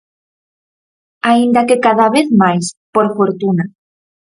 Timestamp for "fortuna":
3.17-3.65